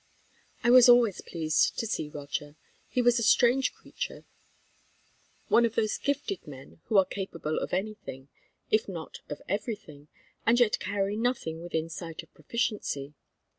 [0.63, 2.55] I was always pleased to see Roger.
[2.89, 4.25] He was a strange creature,
[5.47, 8.29] one of those gifted men who are capable of any thing,
[8.71, 10.07] if not of every thing,
[10.43, 13.13] and yet carry nothing within sight of proficiency.